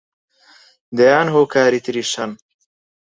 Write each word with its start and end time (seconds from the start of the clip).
دەیان 0.97 1.27
هۆکاری 1.35 1.83
تریش 1.85 2.11
هەن 2.19 2.31